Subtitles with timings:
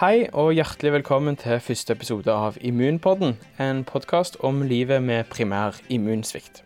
[0.00, 5.76] Hei og hjertelig velkommen til første episode av Immunpodden, en podkast om livet med primær
[5.92, 6.62] immunsvikt.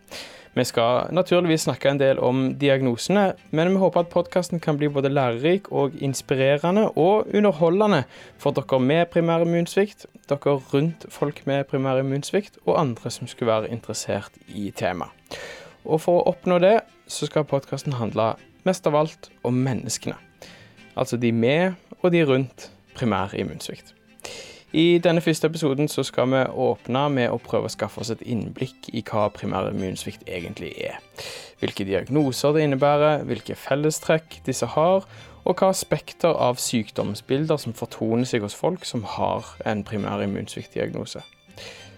[0.55, 4.87] Vi skal naturligvis snakke en del om diagnosene, men vi håper at podkasten kan bli
[4.87, 8.05] både lærerik og inspirerende og underholdende
[8.39, 13.51] for dere med primær immunsvikt, dere rundt folk med primær immunsvikt og andre som skulle
[13.51, 15.11] være interessert i temaet.
[15.83, 16.77] Og for å oppnå det,
[17.11, 20.15] så skal podkasten handle mest av alt om menneskene.
[20.95, 23.93] Altså de med og de rundt primær immunsvikt.
[24.75, 28.89] I denne første episoden skal vi åpne med å prøve å skaffe oss et innblikk
[28.91, 30.97] i hva primær immunsvikt egentlig er.
[31.61, 35.07] Hvilke diagnoser det innebærer, hvilke fellestrekk disse har,
[35.45, 41.23] og hva spekter av sykdomsbilder som fortoner seg hos folk som har en primær immunsviktdiagnose.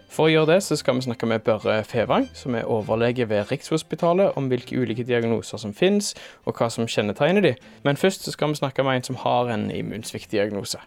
[0.07, 3.51] For å gjøre det, så skal vi snakke med Børre Fevang, som er overlege ved
[3.51, 6.13] Rikshospitalet, om hvilke ulike diagnoser som finnes,
[6.47, 7.55] og hva som kjennetegner de.
[7.83, 10.79] Men først så skal vi snakke med en som har en immunsviktdiagnose.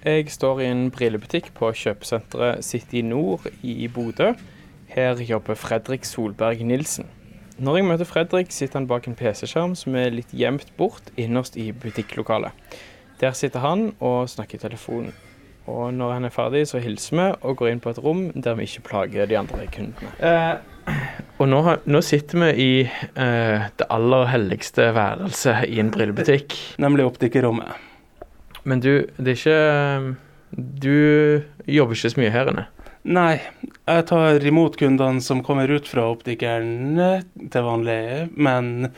[0.00, 4.32] Jeg står i en brillebutikk på kjøpesenteret City Nord i Bodø.
[4.88, 7.04] Her jobber Fredrik Solberg Nilsen.
[7.60, 11.60] Når jeg møter Fredrik, sitter han bak en PC-skjerm som er litt gjemt bort innerst
[11.60, 12.56] i butikklokalet.
[13.20, 15.12] Der sitter han og snakker i telefonen.
[15.68, 18.56] Og når han er ferdig, så hilser vi og går inn på et rom der
[18.58, 20.12] vi ikke plager de andre kundene.
[20.18, 20.96] Eh,
[21.38, 26.56] og nå, nå, sitter vi i eh, det aller helligste værelset i en brillebutikk.
[26.82, 27.76] Nemlig optikerrommet.
[28.64, 30.16] Men du, det er ikke
[30.82, 32.66] Du jobber ikke så mye her inne?
[33.08, 33.40] Nei,
[33.88, 36.98] jeg tar imot kundene som kommer ut fra optikeren
[37.48, 38.28] til vanlig.
[38.36, 38.90] Men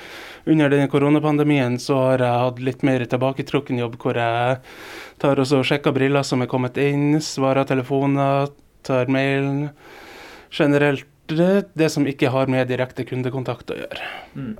[0.42, 4.58] under denne koronapandemien så har jeg hatt litt mer tilbaketrukken jobb, hvor jeg
[5.22, 8.50] tar og sjekker briller som er kommet inn, svarer telefoner,
[8.82, 9.68] tar mailen.
[10.50, 14.10] Generelt det, som ikke har med direkte kundekontakt å gjøre.
[14.34, 14.56] Mm.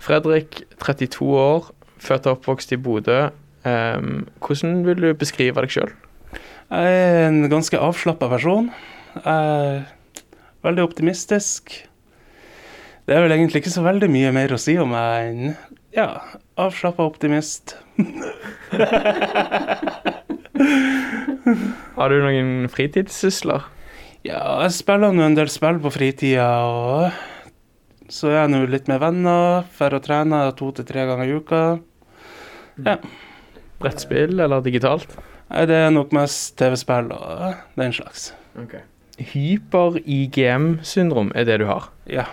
[0.00, 3.24] Fredrik, 32 år, født og oppvokst i Bodø.
[3.66, 5.90] Hvordan vil du beskrive deg sjøl?
[6.66, 8.72] Jeg er en ganske avslappa person.
[9.14, 9.84] Jeg er
[10.66, 11.70] veldig optimistisk.
[13.06, 15.54] Det er vel egentlig ikke så veldig mye mer å si om meg enn
[15.96, 16.20] ja,
[16.60, 17.76] avslappa optimist.
[21.96, 23.62] Har du noen fritidssysler?
[24.26, 26.50] Ja, jeg spiller nå en del spill på fritida.
[26.66, 31.30] og Så er jeg nå litt med venner, drar og trener to til tre ganger
[31.30, 31.62] i uka.
[32.82, 32.98] Ja.
[33.80, 35.14] Brettspill eller digitalt?
[35.50, 38.32] Nei, Det er nok mest TV-spill og den slags.
[38.58, 38.80] Okay.
[39.16, 41.82] Hyper-IGM-syndrom er det du har?
[42.10, 42.24] Ja.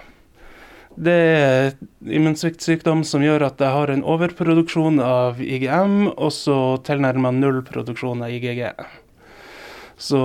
[0.93, 1.71] Det er
[2.05, 8.21] immunsviktsykdom som gjør at jeg har en overproduksjon av IGM, og så tilnærma null produksjon
[8.25, 8.69] av IGG.
[9.97, 10.21] Så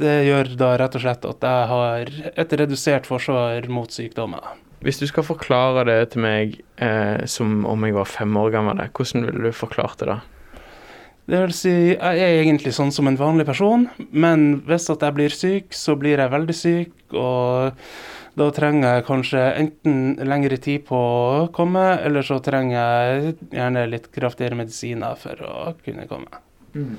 [0.00, 2.00] det gjør da rett og slett at jeg har
[2.40, 4.40] et redusert forsvar mot sykdommer.
[4.80, 8.80] Hvis du skal forklare det til meg eh, som om jeg var fem år gammel,
[8.96, 10.22] hvordan ville du forklart det da?
[11.30, 15.14] Det vil si, jeg er egentlig sånn som en vanlig person, men hvis at jeg
[15.14, 17.76] blir syk, så blir jeg veldig syk, og
[18.40, 23.86] da trenger jeg kanskje enten lengre tid på å komme, eller så trenger jeg gjerne
[23.92, 25.54] litt kraftigere medisiner for å
[25.84, 26.42] kunne komme.
[26.74, 26.98] Mm.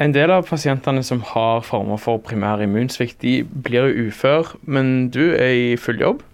[0.00, 5.10] En del av pasientene som har former for primær immunsvikt, de blir jo ufør, men
[5.12, 6.24] du er i full jobb?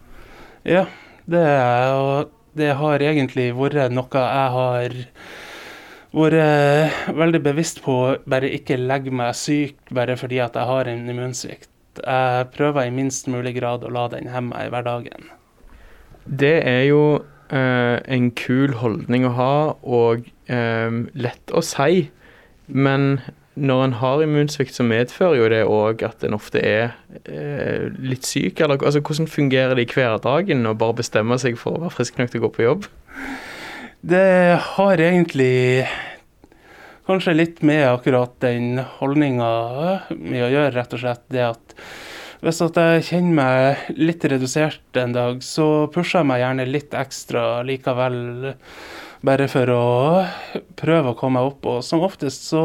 [0.69, 0.85] Ja,
[1.27, 4.95] det er og det har egentlig vært noe jeg har
[6.15, 10.91] vært veldig bevisst på å bare ikke legge meg syk bare fordi at jeg har
[10.91, 11.71] en immunsvikt.
[12.03, 15.31] Jeg prøver i minst mulig grad å la den hemme meg i hverdagen.
[16.25, 22.09] Det er jo eh, en kul holdning å ha, og eh, lett å si.
[22.67, 23.19] Men
[23.55, 28.27] når en har immunsvikt, så medfører jo det òg at en ofte er eh, litt
[28.27, 28.61] syk.
[28.65, 32.19] Eller altså, hvordan fungerer det i hverdagen å bare bestemme seg for å være frisk
[32.19, 32.89] nok til å gå på jobb?
[34.05, 35.87] Det har egentlig
[37.07, 39.47] kanskje litt med akkurat den holdninga
[40.13, 41.23] med å gjøre, rett og slett.
[41.33, 41.73] Det at
[42.45, 46.99] hvis at jeg kjenner meg litt redusert en dag, så pusher jeg meg gjerne litt
[47.01, 48.53] ekstra likevel.
[49.25, 49.89] Bare for å
[50.77, 51.73] prøve å komme meg opp.
[51.73, 52.65] Og som oftest så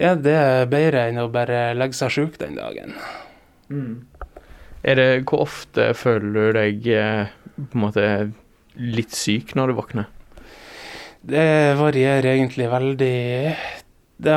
[0.00, 0.40] er det
[0.72, 2.96] bedre enn å bare legge seg sjuk den dagen.
[3.68, 4.06] Mm.
[4.80, 8.06] Det, hvor ofte føler du deg eh, på en måte
[8.76, 10.10] litt syk når du våkner?
[11.20, 13.54] Det varierer egentlig veldig.
[14.20, 14.36] Det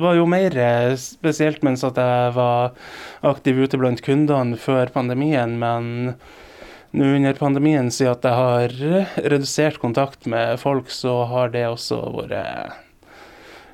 [0.00, 0.56] var jo mer
[1.00, 2.76] spesielt mens at jeg var
[3.30, 6.14] aktiv ute blant kundene før pandemien, men
[6.90, 12.00] nå under pandemien, siden at jeg har redusert kontakt med folk, så har det også
[12.16, 12.78] vært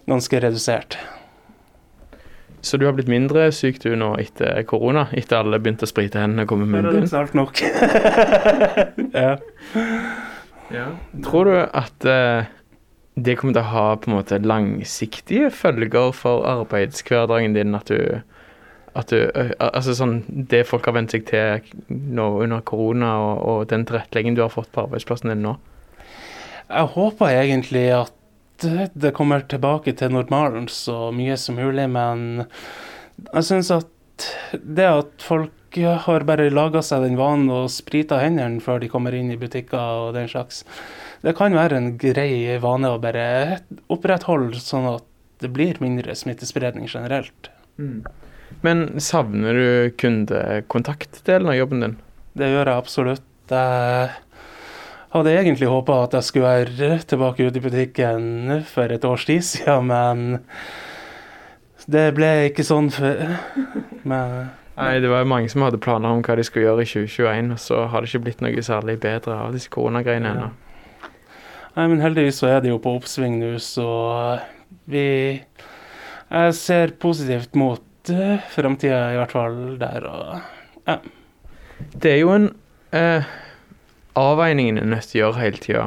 [0.07, 0.99] ganske redusert.
[2.67, 5.07] Så du har blitt mindre syk du nå etter korona?
[5.15, 7.07] Etter alle begynte å sprite hendene og komme med munnbind?
[7.13, 7.61] snart nok.
[10.75, 10.87] ja.
[11.23, 12.49] Tror du at uh,
[13.15, 17.79] det kommer til å ha på en måte langsiktige følger for arbeidshverdagen din?
[17.79, 18.19] At du,
[18.99, 19.31] at du
[19.63, 24.41] Altså sånn det folk har vent seg til nå under korona, og, og den tilretteleggingen
[24.41, 25.55] du har fått på arbeidsplassen din nå?
[26.67, 28.17] Jeg håper egentlig at
[28.63, 32.47] det kommer tilbake til normalen så mye som mulig, men
[33.33, 38.63] jeg syns at det at folk har bare laga seg den vanen å sprite hendene
[38.65, 40.63] før de kommer inn i butikker og den slags,
[41.21, 43.61] det kan være en grei vane å bare
[43.93, 45.05] opprettholde, sånn at
[45.43, 47.51] det blir mindre smittespredning generelt.
[48.65, 51.97] Men savner du kundekontaktdelen av jobben din?
[52.37, 53.27] Det gjør jeg absolutt.
[53.51, 54.09] Jeg
[55.17, 59.45] hadde egentlig håpa at jeg skulle være tilbake ute i butikken for et års tid
[59.45, 60.41] siden, men
[61.91, 63.37] det ble ikke sånn for
[64.07, 66.89] Men Nei, det var jo mange som hadde planer om hva de skulle gjøre i
[66.91, 70.51] 2021, og så har det ikke blitt noe særlig bedre av disse koronagreiene ennå.
[71.77, 73.89] Nei, men heldigvis så er det jo på oppsving nå, så
[74.91, 75.07] vi
[76.27, 81.09] Jeg ser positivt mot uh, framtida, i hvert fall der, og
[81.97, 82.49] Det er jo en
[82.93, 83.25] eh,
[84.17, 85.87] avveining en er nødt til å gjøre hele tida,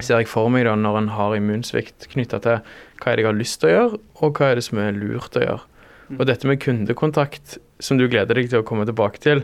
[0.00, 2.60] ser jeg for meg da, når en har immunsvikt knytta til
[3.00, 4.96] hva er det jeg har lyst til å gjøre, og hva er det som er
[4.96, 5.64] lurt å gjøre.
[6.16, 9.42] Og dette med kundekontakt, som du gleder deg til å komme tilbake til,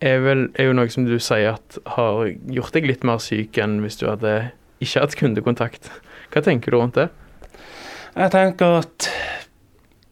[0.00, 3.56] er, vel, er jo noe som du sier at har gjort deg litt mer syk
[3.62, 4.34] enn hvis du hadde
[4.82, 5.90] ikke hatt kundekontakt.
[6.32, 7.08] Hva tenker du rundt det?
[8.16, 9.08] Jeg tenker at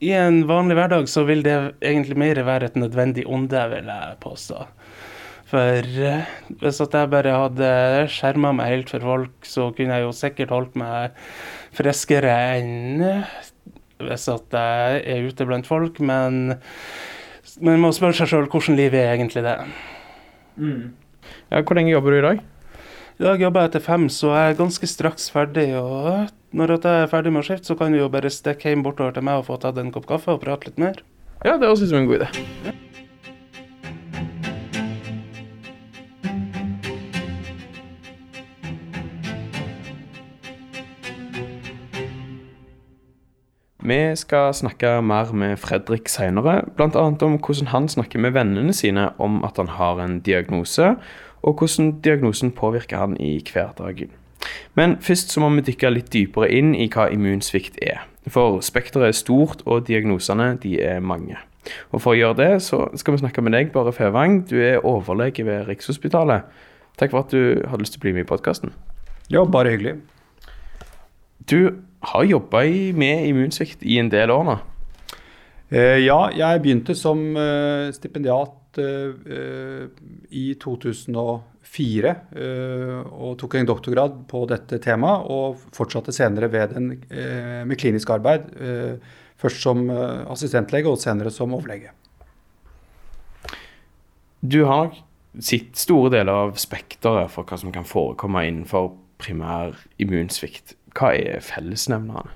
[0.05, 4.17] i en vanlig hverdag så vil det egentlig mer være et nødvendig onde, vil jeg
[4.21, 4.65] påstå.
[5.45, 6.29] For eh,
[6.61, 7.69] hvis at jeg bare hadde
[8.09, 11.19] skjerma meg helt for folk, så kunne jeg jo sikkert holdt meg
[11.75, 13.03] friskere enn
[14.01, 16.57] hvis at jeg er ute blant folk, men
[17.63, 19.55] man må spørre seg sjøl hvordan livet er egentlig det.
[21.53, 22.41] Ja, hvor lenge jobber du i dag?
[23.15, 25.69] I dag jobber jeg til fem, så jeg er ganske straks ferdig.
[25.79, 28.83] Og når jeg er ferdig med å skifte, så kan du jo bare stikke hjem
[28.83, 30.99] bortover til meg og få tatt en kopp kaffe og prate litt mer.
[31.45, 32.75] Ja, det høres ut som en god idé.
[43.85, 47.03] Vi skal snakke mer med Fredrik seinere, bl.a.
[47.05, 50.95] om hvordan han snakker med vennene sine om at han har en diagnose,
[51.45, 54.09] og hvordan diagnosen påvirker han i hverdagen.
[54.73, 58.07] Men først så må vi dykke litt dypere inn i hva immunsvikt er.
[58.25, 61.37] For spekteret er stort, og diagnosene de er mange.
[61.93, 64.41] Og For å gjøre det så skal vi snakke med deg, Bare Fevang.
[64.49, 66.49] Du er overlege ved Rikshospitalet.
[66.97, 68.73] Takk for at du hadde lyst til å bli med i podkasten.
[69.29, 69.99] Ja, bare hyggelig.
[71.45, 72.63] Du har jobba
[72.97, 74.55] med immunsvikt i en del år nå.
[75.73, 79.87] Eh, ja, jeg begynte som eh, stipendiat eh,
[80.29, 87.79] i 2004 eh, og tok en doktorgrad på dette temaet, og fortsatte senere eh, med
[87.81, 88.51] klinisk arbeid.
[88.61, 89.89] eh, først som
[90.31, 91.89] assistentlege og senere som overlege.
[94.39, 94.93] Du har
[95.43, 100.77] sett store deler av spekteret for hva som kan forekomme innenfor primær immunsvikt.
[100.95, 102.31] Hva er fellesnevnerne?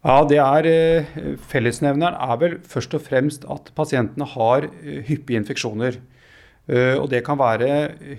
[0.00, 1.16] Ja, det er eh,
[1.50, 5.98] Fellesnevneren er vel først og fremst at pasientene har eh, hyppige infeksjoner.
[6.70, 7.68] Eh, og det kan være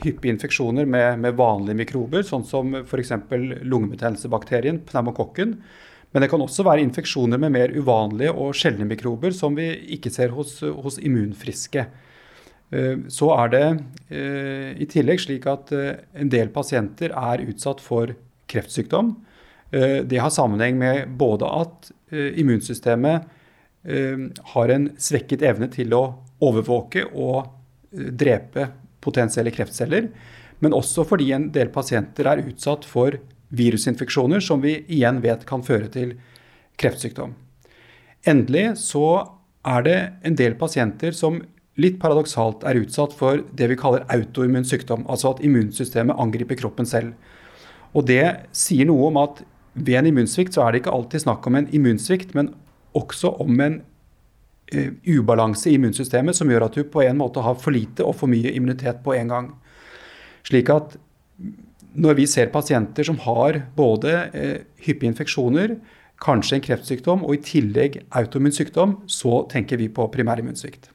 [0.03, 3.15] hyppige infeksjoner med, med vanlige mikrober, sånn som f.eks.
[3.65, 5.57] lungebetennelsebakterien, pneumokokken.
[6.11, 10.11] Men det kan også være infeksjoner med mer uvanlige og sjeldne mikrober som vi ikke
[10.13, 11.85] ser hos, hos immunfriske.
[13.11, 13.63] Så er det
[14.83, 18.11] i tillegg slik at en del pasienter er utsatt for
[18.51, 19.13] kreftsykdom.
[19.71, 23.23] Eh, Det har sammenheng med både at eh, immunsystemet
[23.87, 26.03] eh, har en svekket evne til å
[26.41, 27.47] overvåke og
[27.91, 28.69] drepe
[29.01, 30.09] potensielle kreftceller,
[30.61, 33.17] men også fordi en del pasienter er utsatt for
[33.51, 36.13] virusinfeksjoner som vi igjen vet kan føre til
[36.79, 37.33] kreftsykdom.
[38.27, 39.05] Endelig så
[39.67, 41.41] er det en del pasienter som
[41.81, 46.87] litt paradoksalt er utsatt for det vi kaller autoimmun sykdom, altså at immunsystemet angriper kroppen
[46.87, 47.13] selv.
[47.97, 48.23] Og det
[48.55, 49.41] sier noe om at
[49.73, 52.51] ved en immunsvikt så er det ikke alltid snakk om en immunsvikt, men
[52.97, 53.77] også om en
[54.75, 58.17] uh, ubalanse i immunsystemet som gjør at du på en måte har for lite og
[58.19, 59.49] for mye immunitet på en gang.
[60.47, 60.97] Slik at
[61.91, 65.75] når vi ser pasienter som har både uh, hyppige infeksjoner,
[66.21, 70.91] kanskje en kreftsykdom og i tillegg autoimmun sykdom, så tenker vi på primærimmunsvikt.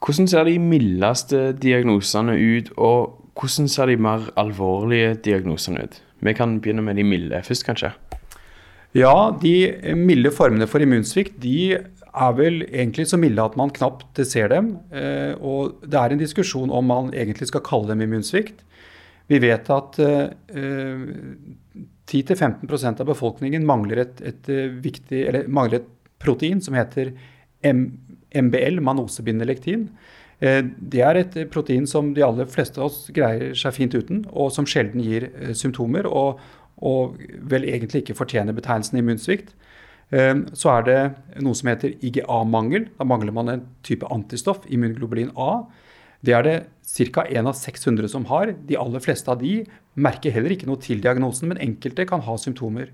[0.00, 6.00] Hvordan ser de mildeste diagnosene ut, og hvordan ser de mer alvorlige diagnosene ut?
[6.20, 7.94] Vi kan begynne med de milde først, kanskje.
[8.96, 11.78] Ja, de milde formene for immunsvikt de
[12.10, 14.74] er vel egentlig så milde at man knapt ser dem.
[14.90, 18.64] Eh, og det er en diskusjon om man egentlig skal kalle dem immunsvikt.
[19.30, 19.94] Vi vet at
[22.10, 24.48] 10-15% av befolkningen mangler et, et,
[24.82, 25.86] viktig, mangler et
[26.18, 27.12] protein som heter
[27.62, 29.86] MBL, manosebindelektin.
[30.40, 34.48] Det er et protein som de aller fleste av oss greier seg fint uten, og
[34.54, 36.08] som sjelden gir symptomer.
[36.08, 36.40] og
[36.80, 37.20] og
[37.50, 39.52] vel egentlig ikke fortjener betegnelsen immunsvikt.
[40.16, 42.88] Ehm, så er det noe som heter IGA-mangel.
[42.98, 45.66] Da mangler man en type antistoff, immunglobulin A.
[46.24, 46.56] Det er det
[47.14, 47.24] ca.
[47.28, 48.52] 1 av 600 som har.
[48.66, 49.62] De aller fleste av de
[49.94, 52.90] merker heller ikke noe til diagnosen, men enkelte kan ha symptomer.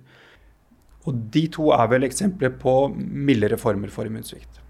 [1.07, 4.66] Og De to er vel eksempler på mildere former for immunsvikt.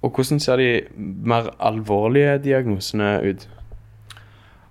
[0.00, 3.48] Og Hvordan ser de mer alvorlige diagnosene ut?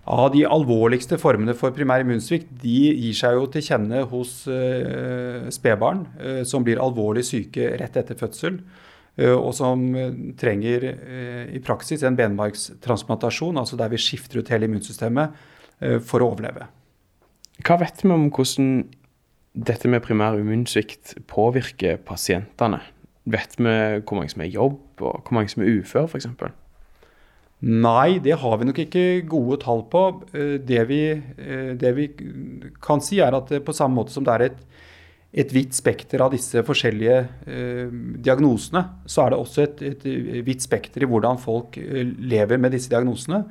[0.09, 5.45] Av de alvorligste formene for primær immunsvikt de gir seg jo til kjenne hos uh,
[5.53, 8.57] spedbarn uh, som blir alvorlig syke rett etter fødsel.
[9.19, 9.85] Uh, og som
[10.39, 10.87] trenger
[11.53, 15.45] i praksis en benmargstransplantasjon, altså der vi skifter ut hele immunsystemet
[16.07, 16.65] for å overleve.
[17.63, 18.71] Hva vet vi om hvordan
[19.53, 22.81] dette med primær immunsvikt påvirker pasientene?
[23.29, 26.29] Vet vi hvor mange som er i jobb, og hvor mange som er uføre f.eks.?
[27.59, 30.03] Nei, det har vi nok ikke gode tall på.
[30.31, 32.07] Eh, det vi, eh, det vi
[32.81, 34.61] kan si, er at på samme måte som det er et,
[35.43, 37.17] et vidt spekter av disse forskjellige
[37.51, 37.91] eh,
[38.23, 40.07] diagnosene, så er det også et, et,
[40.47, 43.43] vidt spekter i hvordan folk eh, lever med disse diagnosene.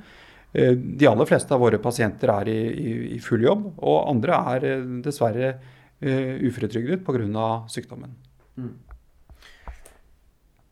[0.52, 4.40] Eh, de aller fleste av våre pasienter er i, i, i full jobb, og andre
[4.54, 7.48] er eh, dessverre eh, uføretrygdet pga.
[7.68, 8.16] sykdommen.
[8.56, 8.74] Mm.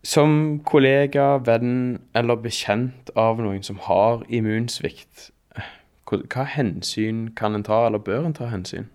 [0.06, 5.30] Som kollega, venn eller bekjent av noen som har immunsvikt,
[6.06, 8.86] hva hensyn kan en ta, eller bør en ta hensyn?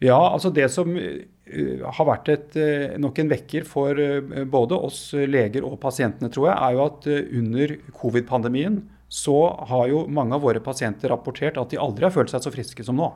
[0.00, 4.78] Ja, altså Det som uh, har vært et, uh, nok en vekker for uh, både
[4.88, 7.10] oss leger og pasientene, tror jeg, er jo at
[7.42, 9.36] under covid-pandemien så
[9.68, 12.86] har jo mange av våre pasienter rapportert at de aldri har følt seg så friske
[12.86, 13.12] som nå.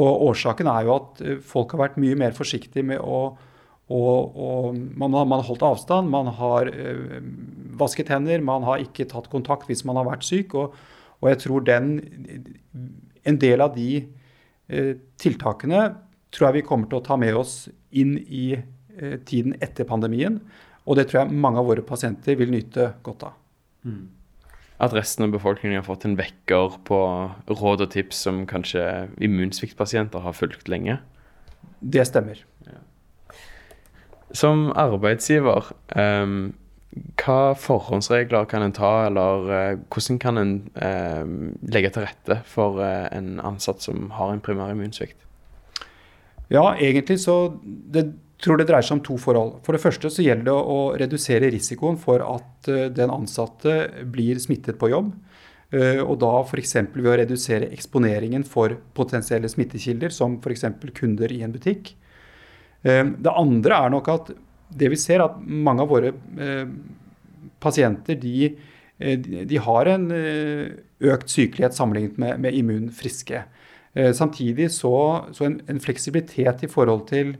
[0.00, 3.34] Og Årsaken er jo at folk har vært mye mer forsiktige med å
[3.90, 7.18] og, og man, har, man, har, holdt avstand, man har øh,
[7.80, 10.54] vasket hender, man har ikke tatt kontakt hvis man har vært syk.
[10.54, 10.76] Og,
[11.20, 11.96] og jeg tror den,
[13.26, 14.04] en del av de
[14.70, 15.88] øh, tiltakene
[16.30, 20.38] tror jeg vi kommer til å ta med oss inn i øh, tiden etter pandemien.
[20.86, 23.34] Og det tror jeg mange av våre pasienter vil nyte godt av.
[23.82, 24.06] Mm.
[24.80, 27.00] At resten av befolkningen har fått en vekker på
[27.50, 28.84] råd og tips som kanskje
[29.20, 31.00] immunsviktpasienter har fulgt lenge?
[31.80, 32.38] Det stemmer.
[34.36, 36.52] Som arbeidsgiver, um,
[37.20, 41.22] hva forhåndsregler kan en ta, eller uh, hvordan kan en uh,
[41.70, 45.18] legge til rette for uh, en ansatt som har en primær immunsvikt?
[46.50, 48.08] Ja, egentlig så det,
[48.42, 49.60] tror det dreier seg om to forhold.
[49.66, 53.76] For det første så gjelder det å redusere risikoen for at den ansatte
[54.10, 55.12] blir smittet på jobb.
[55.70, 56.72] Og da f.eks.
[56.96, 60.64] ved å redusere eksponeringen for potensielle smittekilder, som f.eks.
[60.96, 61.92] kunder i en butikk.
[62.82, 64.32] Eh, det andre er nok at
[64.70, 66.66] det vi ser, at mange av våre eh,
[67.60, 68.50] pasienter de,
[68.98, 73.44] eh, de har en økt sykelighet sammenlignet med, med immunfriske.
[74.14, 74.92] Samtidig så,
[75.34, 77.32] så en, en, fleksibilitet i forhold til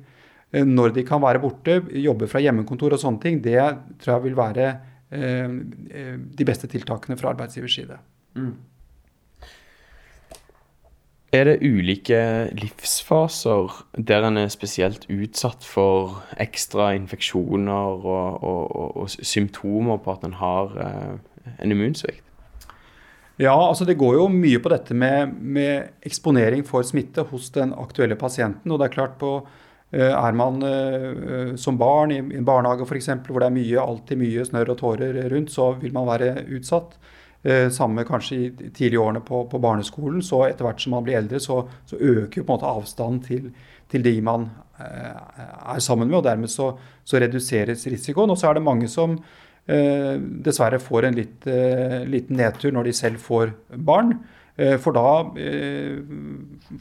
[0.51, 3.61] når de kan være borte, jobbe fra hjemmekontor og sånne ting, det
[4.03, 4.65] tror jeg vil være
[6.41, 8.01] de beste tiltakene fra arbeidsgivers side.
[8.35, 8.51] Mm.
[11.31, 12.19] Er det ulike
[12.59, 20.27] livsfaser der en er spesielt utsatt for ekstra infeksjoner og, og, og, symptomer på at
[20.27, 22.25] en har eh, en immunsvikt?
[23.41, 27.71] Ja, altså det går jo mye på dette med, med, eksponering for smitte hos den
[27.79, 28.73] aktuelle pasienten.
[28.73, 29.47] og det Er klart på,
[29.95, 34.19] eh, er man eh, som barn i en barnehage f.eks., hvor det er mye, alltid
[34.19, 36.99] mye snørr og tårer rundt, så vil man være utsatt.
[37.43, 40.21] Eh, samme kanskje i tidlige årene på, på, barneskolen.
[40.23, 43.21] Så etter hvert som man blir eldre, så, så øker jo på en måte avstanden
[43.25, 43.47] til,
[43.89, 45.15] til de man eh,
[45.75, 46.19] er sammen med.
[46.19, 48.33] Og dermed så, så reduseres risikoen.
[48.33, 52.91] Og så er det mange som eh, dessverre får en litt, eh, liten nedtur når
[52.91, 53.55] de selv får
[53.89, 54.19] barn.
[54.61, 55.97] Eh, for da eh,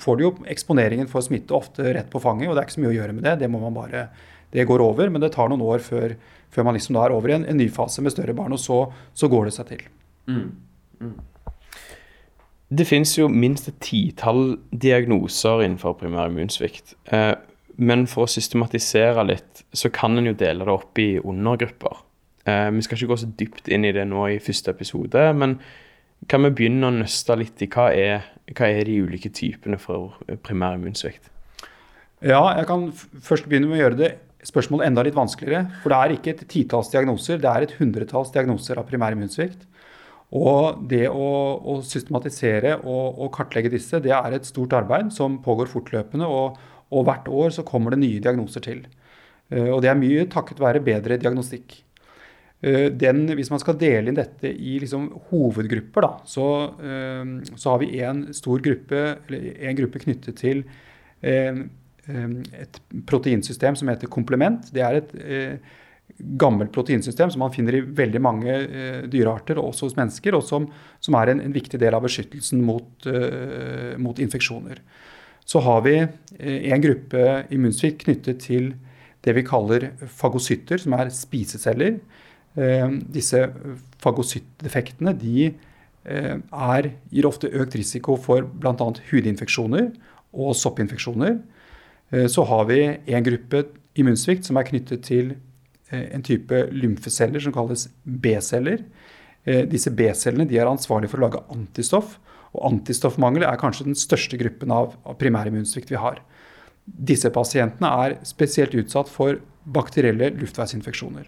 [0.03, 2.83] får de jo eksponeringen for smitte ofte rett på fanget, og det er ikke så
[2.83, 3.37] mye å gjøre med det.
[3.45, 4.09] Det må man bare
[4.51, 6.17] det går over, men det tar noen år før,
[6.51, 8.57] før man liksom da er over i en, en ny fase med større barn.
[8.57, 8.81] Og så,
[9.15, 9.87] så går det seg til.
[10.29, 10.49] Mm.
[11.01, 11.17] Mm.
[12.69, 16.93] Det finnes jo minst et titall diagnoser innenfor primær immunsvikt.
[17.09, 17.33] Eh,
[17.81, 22.03] men for å systematisere litt, så kan en jo dele det opp i undergrupper.
[22.45, 25.57] Eh, vi skal ikke gå så dypt inn i det nå i første episode, men
[26.29, 30.19] kan vi begynne å nøste litt i hva er, hva er de ulike typene for
[30.45, 31.31] primær immunsvikt?
[32.19, 34.09] Ja, jeg kan først begynne med å gjøre det
[34.45, 35.69] spørsmålet enda litt vanskeligere.
[35.83, 39.65] For det er ikke et titalls diagnoser, det er et hundretalls diagnoser av primær immunsvikt.
[40.37, 45.39] Og det å, å systematisere og, og, kartlegge disse, det er et stort arbeid som
[45.41, 46.27] pågår fortløpende.
[46.29, 46.59] Og,
[46.93, 48.83] og hvert år så kommer det nye diagnoser til.
[49.49, 51.79] Uh, og det er mye takket være bedre diagnostikk.
[52.61, 57.73] Uh, den, hvis man skal dele inn dette i liksom hovedgrupper, da, så, uh, så
[57.73, 60.65] har vi en stor gruppe, en gruppe knyttet til
[61.19, 62.77] et
[63.09, 64.69] proteinsystem som heter komplement.
[64.71, 65.09] Det er et
[66.17, 70.67] gammelt proteinsystem som man finner i veldig mange uh, dyrearter, også hos mennesker, og som,
[71.03, 74.81] som er en, en, viktig del av beskyttelsen mot, uh, mot infeksjoner.
[75.49, 77.25] Så har vi uh, en gruppe
[77.55, 78.73] immunsvikt knyttet til
[79.25, 81.97] det vi kaller fagocytter, som er spiseceller.
[83.11, 83.41] disse
[83.99, 85.49] fagocyttdefektene de
[86.07, 88.87] er, gir ofte økt risiko for bl.a.
[89.11, 89.89] hudinfeksjoner
[90.31, 91.35] og soppinfeksjoner.
[92.31, 93.65] Så har vi en gruppe
[93.99, 95.48] immunsvikt som er knyttet til Eh,
[95.89, 98.83] en type lymfeceller som kalles B-celler.
[99.43, 102.17] Eh, disse B-cellene er ansvarlige for å lage antistoff.
[102.53, 106.21] Og antistoffmangel er kanskje den største gruppen av, primærimmunsvikt vi har.
[106.85, 109.37] Disse pasientene er spesielt utsatt for
[109.69, 111.27] bakterielle luftveisinfeksjoner.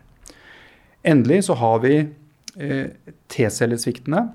[1.06, 2.88] Endelig så har vi eh,
[3.30, 4.26] T-cellesviktene.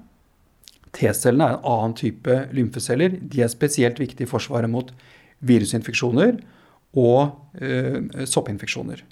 [0.96, 3.18] T-cellene er en annen type lymfeceller.
[3.20, 4.92] De er spesielt viktige i forsvaret mot
[5.46, 6.38] virusinfeksjoner
[6.96, 9.02] og eh, soppinfeksjoner.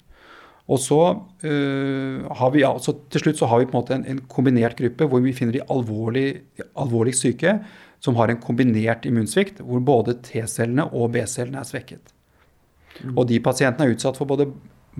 [0.65, 4.05] Og så uh, har vi altså, Til slutt så har vi på en måte en,
[4.09, 6.41] en kombinert gruppe hvor vi finner de alvorlig,
[6.73, 7.59] alvorlig syke
[8.01, 12.11] som har en kombinert immunsvikt, hvor både T-cellene og B-cellene er svekket.
[13.01, 13.15] Mm.
[13.15, 14.49] Og de pasientene er utsatt for både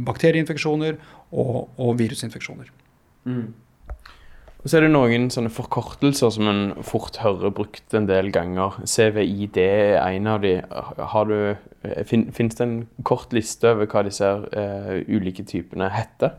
[0.08, 0.98] bakterieinfeksjoner
[1.32, 2.72] og, og virusinfeksjoner.
[3.30, 3.54] Mm.
[4.66, 8.80] Og så er det noen sånne forkortelser som en fort hører brukt en del ganger.
[8.90, 10.56] CVID er en av de.
[11.14, 11.36] Har du,
[11.86, 16.34] eh, fin, finnes det en kort liste over hva disse uh, ulike typene heter?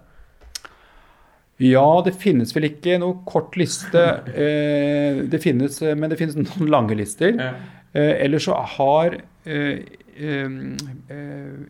[1.63, 4.03] Ja, det finnes vel ikke noe kort liste.
[4.35, 7.31] Eh, det finnes, men det finnes noen lange lister.
[7.33, 7.53] Ja.
[7.95, 9.79] Eh, ellers så har eh,
[10.19, 10.51] eh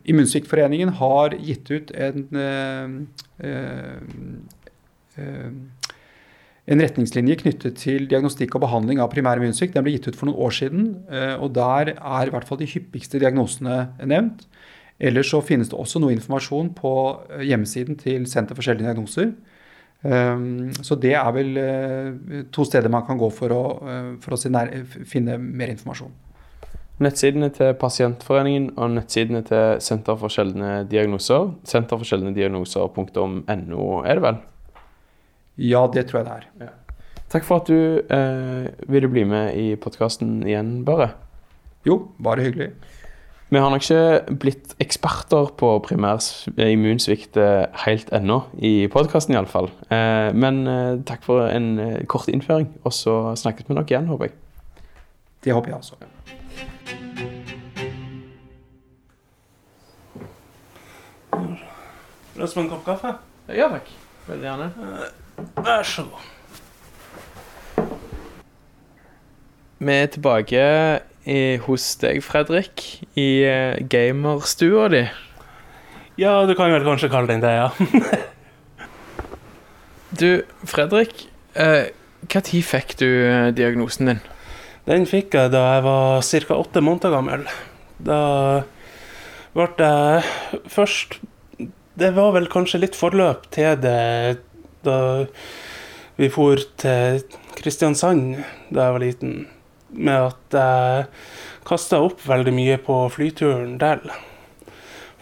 [0.06, 3.08] Immunsviktforeningen har gitt ut en
[6.66, 9.76] en retningslinje knyttet til diagnostikk og behandling av primær immunsvikt.
[9.76, 12.58] Den ble gitt ut for noen år siden, eh, og der er i hvert fall
[12.58, 14.48] de hyppigste diagnosene nevnt.
[14.98, 16.92] Ellers så finnes det også noe informasjon på
[17.36, 19.30] eh, hjemmesiden til Senter for sjeldne diagnoser.
[20.06, 23.62] Ehm, så det er vel eh, to steder man kan gå for å,
[24.24, 24.40] for å
[25.06, 26.10] finne mer informasjon.
[27.06, 31.52] Nettsidene til Pasientforeningen og nettsidene til Senter for sjeldne diagnoser.
[31.68, 34.44] senterforsjeldnediagnoser.no, diagnoser.no er det vel?
[35.56, 36.48] Ja, det tror jeg det er.
[36.66, 36.72] Ja.
[37.32, 41.14] Takk for at du eh, ville bli med i podkasten igjen, Bare.
[41.86, 42.72] Jo, bare hyggelig.
[43.48, 46.18] Vi har nok ikke blitt eksperter på primær
[46.58, 49.70] immunsvikt eh, helt ennå, i podkasten iallfall.
[49.86, 54.10] Eh, men eh, takk for en eh, kort innføring, og så snakkes vi nok igjen,
[54.10, 54.36] håper jeg.
[55.46, 56.02] Det håper jeg også.
[62.36, 63.14] du ha en kopp kaffe?
[63.54, 63.94] Ja takk.
[64.26, 65.06] Veldig gjerne.
[65.36, 66.24] Eh, Vær så god.
[69.78, 70.62] Vi er tilbake
[71.28, 72.84] i, hos deg, Fredrik,
[73.18, 75.02] i uh, gamerstua di.
[76.16, 77.68] Ja, du kan vel kanskje kalle den det, ja.
[80.20, 80.30] du,
[80.64, 81.26] Fredrik.
[81.52, 81.92] Uh,
[82.30, 84.24] hva tid fikk du uh, diagnosen din?
[84.86, 86.56] Den fikk jeg da jeg var ca.
[86.56, 87.46] åtte måneder gammel.
[87.98, 88.20] Da
[89.56, 91.16] ble jeg først
[91.96, 94.36] Det var vel kanskje litt forløp til det
[94.86, 94.98] da
[96.16, 97.20] vi for til
[97.58, 98.38] Kristiansand
[98.70, 99.34] da jeg var liten,
[99.92, 101.04] med at jeg
[101.66, 104.02] kasta opp veldig mye på flyturen der.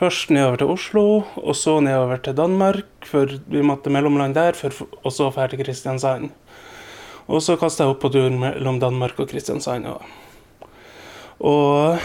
[0.00, 1.04] Først nedover til Oslo,
[1.40, 5.62] og så nedover til Danmark, for vi måtte mellomland der, for, og så dra til
[5.62, 6.32] Kristiansand.
[7.30, 9.86] Og så kasta jeg opp på turen mellom Danmark og Kristiansand.
[9.88, 10.70] Også.
[11.40, 11.98] og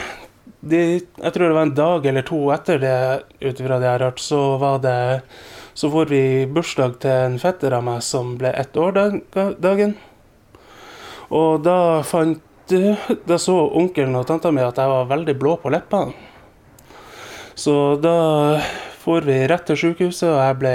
[0.59, 2.95] de, jeg tror det var en dag eller to etter det,
[3.39, 4.99] ut ifra det jeg har hørt, så var det
[5.73, 8.95] så får vi bursdag til en fetter av meg som ble ett år
[9.61, 9.95] dagen.
[11.29, 15.71] Og da fant Da så onkelen og tanta mi at jeg var veldig blå på
[15.73, 16.13] leppene.
[17.57, 18.59] Så da
[19.01, 20.73] får vi rett til sykehuset, og jeg ble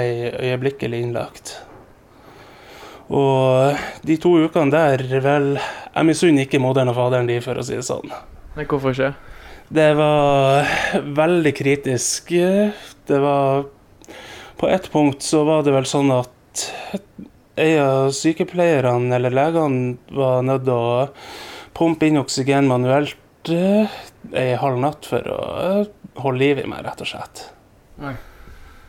[0.49, 1.53] øyeblikkelig innlagt.
[3.07, 5.55] Og de to ukene der, vel
[5.95, 8.11] Jeg misunner ikke moderen og faderen de, for å si det sånn.
[8.57, 9.13] Nei, hvorfor ikke?
[9.71, 10.67] Det var
[11.15, 12.33] veldig kritisk.
[13.07, 13.63] Det var
[14.65, 16.61] på ett punkt så var det vel sånn at
[17.61, 21.03] en av sykepleierne eller legene var nødt til å
[21.77, 25.39] pumpe inn oksygen manuelt ei halv natt for å
[26.23, 27.43] holde liv i meg, rett og slett.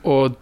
[0.09, 0.41] Og,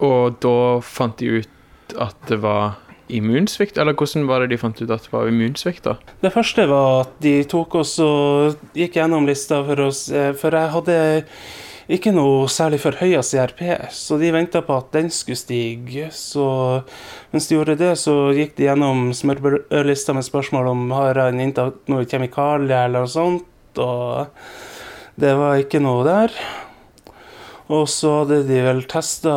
[0.00, 2.78] og da fant de ut at det var
[3.12, 5.98] immunsvikt, eller hvordan var det de fant ut at det var immunsvikt, da?
[6.24, 10.56] Det første var at de tok oss og gikk gjennom lista for oss, eh, for
[10.56, 11.02] jeg hadde
[11.90, 16.08] ikke noe særlig forhøya CRP, så de venta på at den skulle stige.
[16.14, 16.44] Så
[17.32, 21.82] mens de gjorde det, så gikk de gjennom smørbrødlista med spørsmål om har han inntatt
[21.90, 24.30] noe kjemikalier eller noe sånt, og
[25.20, 26.34] det var ikke noe der.
[27.70, 29.34] Og så hadde de vel testa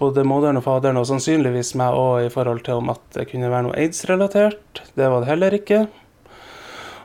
[0.00, 3.48] både moderen og faderen, og sannsynligvis meg òg, i forhold til om at det kunne
[3.48, 4.82] være noe aids-relatert.
[4.96, 5.86] Det var det heller ikke.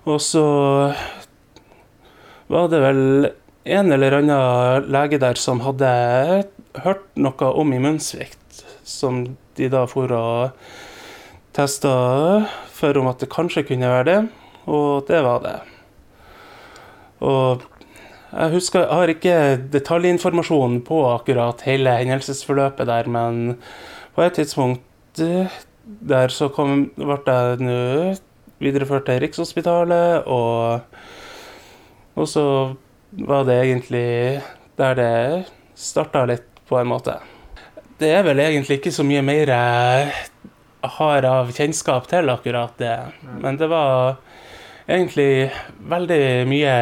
[0.05, 0.43] Og så
[2.51, 3.01] var det vel
[3.65, 5.89] en eller annen lege der som hadde
[6.86, 9.23] hørt noe om immunsvikt, som
[9.58, 10.67] de da for og
[11.56, 11.93] testa
[12.75, 14.19] for om at det kanskje kunne være det,
[14.69, 15.56] og det var det.
[17.25, 17.63] Og
[18.36, 19.36] jeg husker, jeg har ikke
[19.73, 23.56] detaljinformasjon på akkurat hele hendelsesforløpet der, men
[24.15, 25.54] på et tidspunkt eh,
[25.86, 27.80] der så kom, ble jeg nå
[28.62, 30.82] videreført til Rikshospitalet, og,
[32.15, 32.45] og så
[33.17, 34.41] var det egentlig
[34.75, 35.13] der det
[35.75, 37.19] starta litt, på en måte.
[38.01, 40.13] Det er vel egentlig ikke så mye mer jeg
[40.95, 42.95] har av kjennskap til akkurat det,
[43.41, 44.17] men det var
[44.89, 46.73] egentlig veldig mye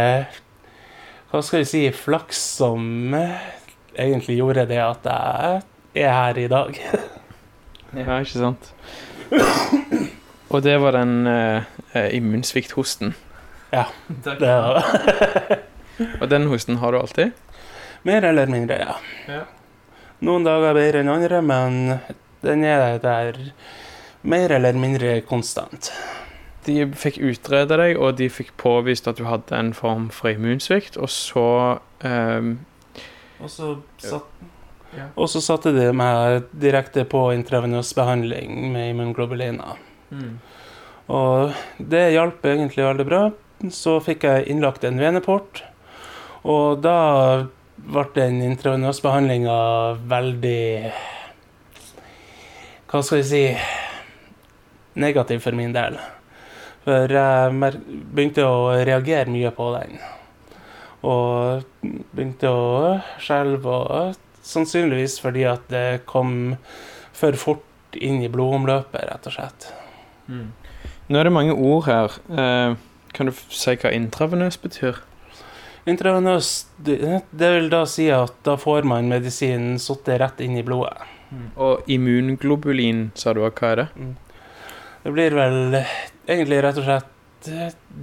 [1.33, 6.79] hva skal vi si, flaks som egentlig gjorde det at jeg er her i dag.
[7.97, 8.71] ja, ikke sant.
[10.53, 11.65] Og det var den uh,
[12.13, 13.15] immunsvikthosten.
[13.73, 14.85] Ja, det var
[16.19, 17.33] Og den hosten har du alltid?
[18.03, 18.95] Mer eller mindre, ja.
[19.31, 19.43] ja.
[20.23, 21.79] Noen dager bedre enn andre, men
[22.43, 23.39] den er der
[24.23, 25.91] mer eller mindre konstant.
[26.63, 30.95] De fikk utrede deg, og de fikk påvist at du hadde en form for immunsvikt,
[30.95, 31.47] og så
[32.03, 32.53] um,
[33.43, 34.45] og, så satt,
[34.95, 35.09] ja.
[35.19, 39.79] og så satte de meg direkte på intravenøs behandling med immunglobuliner.
[40.13, 40.37] Mm.
[41.11, 43.23] Og det hjalp egentlig veldig bra.
[43.71, 45.63] Så fikk jeg innlagt en veneport,
[46.43, 46.97] og da
[47.83, 49.57] ble den intravenøsbehandlinga
[50.11, 50.91] veldig
[52.91, 53.45] Hva skal jeg si
[54.99, 55.97] negativ for min del.
[56.83, 57.53] For jeg
[58.13, 59.95] begynte å reagere mye på den.
[61.03, 66.55] Og begynte å skjelve, og sannsynligvis fordi at det kom
[67.15, 69.69] for fort inn i blodomløpet, rett og slett.
[70.27, 70.51] Mm.
[71.09, 72.19] Nå er det mange ord her.
[72.29, 72.75] Eh,
[73.13, 75.01] kan du si hva intravenøs betyr?
[75.85, 76.99] Intravenøs, det,
[77.31, 80.95] det, vil da si at da får man medisinen satt rett inn i blodet.
[81.33, 81.47] Mm.
[81.59, 83.87] Og immunglobulin, sa du, hva er det?
[83.97, 84.13] Mm.
[85.03, 87.09] Det blir vel egentlig rett og slett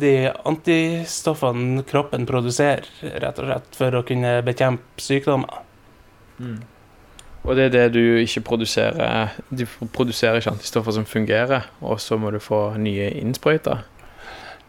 [0.00, 0.12] de
[0.44, 5.62] antistoffene kroppen produserer, rett og slett, for å kunne bekjempe sykdommer.
[6.40, 6.58] Mm.
[7.40, 9.62] Og det er det du ikke produserer Du
[9.94, 13.80] produserer ikke antistoffer som fungerer, og så må du få nye innsprøyter?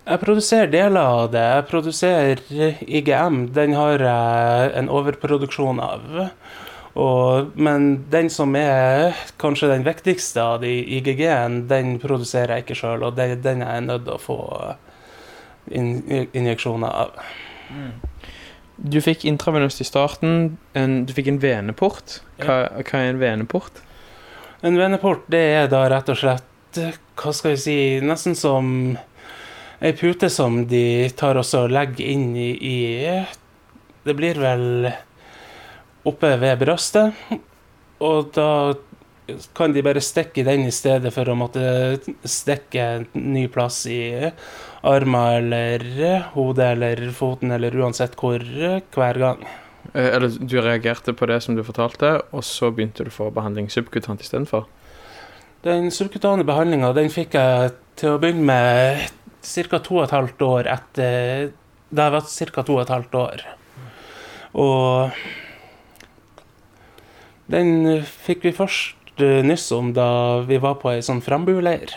[0.01, 1.43] Jeg produserer deler av det.
[1.45, 2.39] Jeg produserer
[2.81, 3.43] IGM.
[3.53, 6.07] Den har jeg en overproduksjon av.
[6.99, 12.79] Og, men den som er kanskje den viktigste av de IGG-en, den produserer jeg ikke
[12.81, 14.39] sjøl, og den, den er jeg nødt til å få
[15.71, 15.93] in,
[16.33, 17.21] injeksjoner av.
[17.71, 17.93] Mm.
[18.91, 20.57] Du fikk intravenøst i starten.
[20.73, 22.19] En, du fikk en veneport.
[22.41, 23.83] Hva, hva, er en veneport?
[24.65, 26.77] En veneport det er da rett og slett
[27.17, 28.67] Hva skal vi si Nesten som
[29.81, 32.77] ei pute som de tar og legger inn i, i
[34.05, 34.91] Det blir vel
[36.05, 37.17] oppe ved brøstet.
[38.01, 38.73] Og da
[39.55, 41.63] kan de bare stikke den i stedet for å måtte
[42.27, 44.31] stikke en ny plass i
[44.87, 49.45] armen eller hodet eller foten eller uansett hvor hver gang.
[49.93, 53.29] Eh, eller du reagerte på det som du fortalte, og så begynte du å få
[53.33, 54.67] behandling subkutant istedenfor?
[55.65, 59.09] Den subkutane behandlinga den fikk jeg til å begynne med
[59.41, 59.79] ca.
[59.79, 61.51] to og et halvt år etter
[61.91, 62.63] Det har vært ca.
[62.63, 63.45] to og et halvt år.
[64.53, 65.11] Og
[67.51, 71.91] den fikk vi først nyss om da vi var på ei sånn frambuleir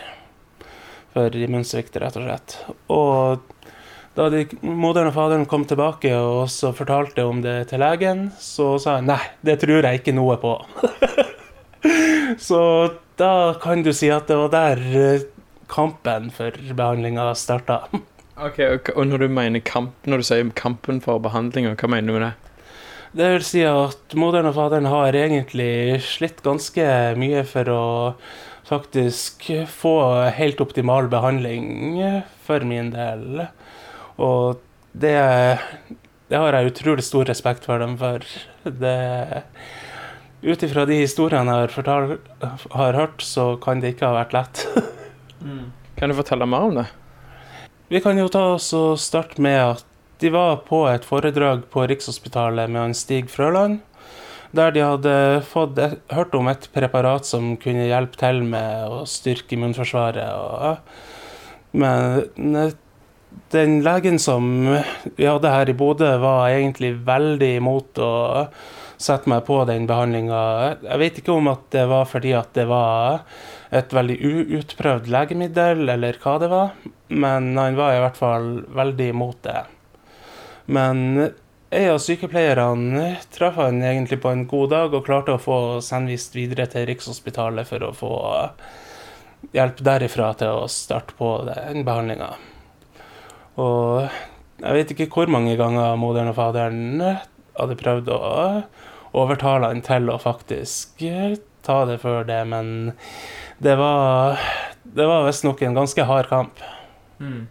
[1.15, 2.57] for immunsvikt, rett og slett.
[2.91, 3.55] Og
[4.15, 8.75] da de, moderen og faderen kom tilbake og så fortalte om det til legen, så
[8.79, 10.57] sa jeg nei, det tror jeg ikke noe på.
[12.47, 12.61] så
[13.19, 15.25] da kan du si at det var der
[15.71, 17.83] kampen for behandlinga starta.
[18.37, 18.59] ok,
[18.95, 22.27] Og når du mener kamp, når du sier kampen for behandlinga, hva mener du med
[22.27, 22.33] det?
[23.15, 27.83] Det vil si at moderen og faderen har egentlig slitt ganske mye for å
[28.67, 29.95] faktisk få
[30.35, 32.01] helt optimal behandling
[32.43, 33.45] for min del.
[34.19, 34.59] Og
[34.91, 35.15] det
[36.25, 38.25] det har jeg utrolig stor respekt for dem for.
[38.65, 39.43] Det
[40.45, 42.25] Ut ifra de historiene jeg har, fortalt,
[42.75, 44.65] har hørt, så kan det ikke ha vært lett.
[45.95, 46.85] Kan du fortelle mer om det?
[47.87, 49.85] Vi kan jo ta oss og starte med at
[50.23, 53.81] de var på et foredrag på Rikshospitalet med han Stig Frøland,
[54.55, 55.77] der de hadde fått
[56.15, 60.31] hørt om et preparat som kunne hjelpe til med å styrke immunforsvaret.
[60.31, 62.71] Og, men
[63.51, 64.47] den legen som
[65.17, 68.13] vi hadde her i Bodø, var egentlig veldig imot å
[68.95, 70.39] sette meg på den behandlinga.
[70.87, 73.25] Jeg vet ikke om at det var fordi at det var
[73.69, 76.75] et veldig uutprøvd legemiddel, eller hva det var,
[77.07, 79.63] men han var i hvert fall veldig imot det.
[80.65, 81.01] Men
[81.75, 86.37] en av sykepleierne traff han egentlig på en god dag og klarte å få sendvist
[86.37, 88.13] videre til Rikshospitalet for å få
[89.55, 92.31] hjelp derifra til å starte på den behandlinga.
[93.61, 94.05] Og
[94.61, 98.21] jeg vet ikke hvor mange ganger moderen og faderen hadde prøvd å
[99.15, 101.03] overtale han til å faktisk
[101.65, 102.91] ta det før det, men
[103.63, 104.39] det var,
[104.83, 106.63] det var visstnok en ganske hard kamp.
[107.19, 107.45] Mm.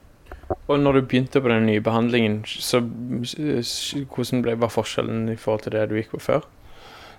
[0.69, 5.65] Og når du begynte på den nye behandlingen, så hvordan ble, var forskjellen i forhold
[5.65, 6.45] til det du gikk på før?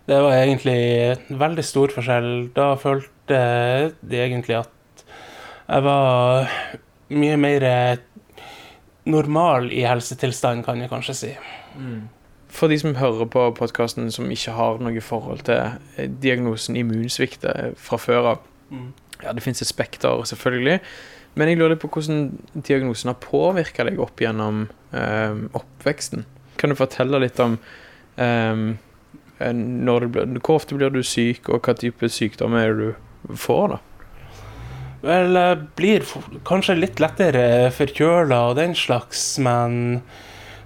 [0.06, 0.80] Det var egentlig
[1.16, 2.32] en veldig stor forskjell.
[2.54, 3.40] Da følte
[4.06, 5.06] de egentlig at
[5.66, 6.52] jeg var
[7.10, 7.66] mye mer
[9.10, 11.32] normal i helsetilstand, kan jeg kanskje si.
[11.78, 12.04] Mm.
[12.56, 17.46] For de som hører på podkasten som ikke har noe forhold til diagnosen immunsvikt
[17.82, 18.44] fra før av.
[18.76, 18.94] Mm.
[19.24, 20.80] Ja, det fins et spekter, selvfølgelig.
[21.36, 26.24] Men jeg lurer på hvordan diagnosen har påvirka deg opp gjennom eh, oppveksten.
[26.60, 27.58] Kan du fortelle litt om
[28.16, 28.62] eh,
[29.40, 32.94] blir, Hvor ofte blir du syk, og hva type sykdom er det
[33.26, 33.76] du får?
[33.76, 33.82] da?
[35.06, 36.06] Vel, jeg blir
[36.48, 40.00] kanskje litt lettere forkjøla og den slags, men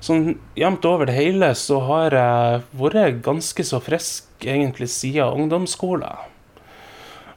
[0.05, 6.28] sånn jevnt over det hele så har jeg vært ganske så frisk egentlig siden ungdomsskolen.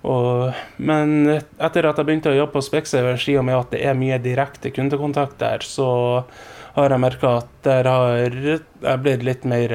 [0.03, 0.51] Og,
[0.83, 3.99] men etter at jeg begynte å jobbe på Specsavers, i og med at det er
[3.99, 6.25] mye direkte kundekontakt der, så
[6.75, 9.75] har jeg merka at der har jeg blitt litt mer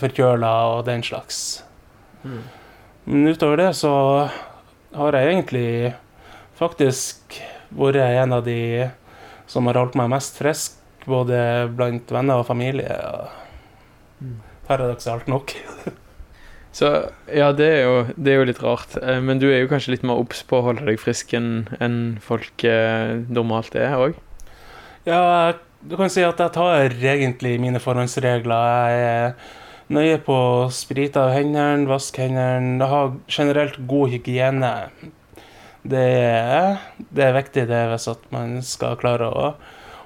[0.00, 1.62] forkjøla og den slags.
[2.24, 2.42] Mm.
[3.04, 3.94] Men utover det så
[4.96, 5.68] har jeg egentlig
[6.58, 7.38] faktisk
[7.74, 8.88] vært en av de
[9.50, 12.96] som har holdt meg mest frisk, både blant venner og familie.
[14.24, 14.38] Mm.
[14.66, 15.54] Paradoksalt nok.
[16.74, 16.90] Så
[17.30, 18.96] ja, det er, jo, det er, jo, litt rart.
[18.98, 21.68] Eh, men du er jo kanskje litt mer obs på å holde deg frisk enn
[21.78, 24.18] en folk eh, normalt er òg?
[25.06, 28.90] Ja, du kan si at jeg tar egentlig mine forhåndsregler.
[28.90, 34.74] Jeg er nøye på å sprite av hendene, vaske hendene, ha generelt god hygiene
[35.84, 36.78] det er,
[37.12, 39.48] det er viktig det hvis man skal klare å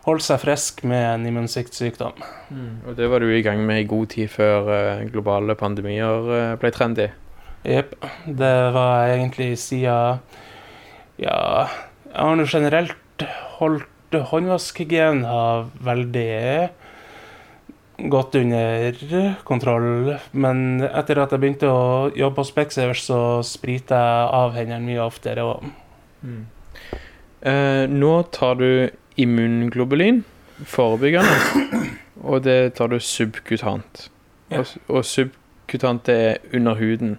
[0.08, 2.16] holde seg frisk med en immunsviktsykdom.
[2.48, 2.74] Mm.
[2.88, 6.56] Og det var du i gang med i god tid før uh, globale pandemier uh,
[6.60, 7.10] ble trendy?
[7.68, 7.94] Jepp.
[8.24, 10.22] Det var egentlig siden
[11.18, 11.68] Ja,
[12.08, 13.24] jeg har nå generelt
[13.58, 15.38] holdt håndvaskhygiena
[15.84, 16.28] veldig
[17.98, 20.14] gått under kontroll.
[20.30, 25.02] Men etter at jeg begynte å jobbe på Specsavers, så spriter jeg av hendene mye
[25.04, 25.66] oftere òg.
[26.22, 26.40] Mm.
[27.40, 28.70] Eh, nå tar du
[29.18, 30.22] immunglobulin,
[30.66, 31.34] forebyggende,
[32.30, 34.08] og det tar du subkutant.
[34.48, 34.62] Ja.
[34.62, 37.18] Og, og, subkutant er under huden.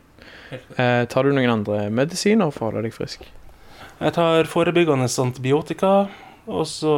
[0.51, 3.27] Eh, tar du noen andre medisiner for å holde deg frisk?
[3.99, 6.07] Jeg tar forebyggende antibiotika,
[6.47, 6.95] og så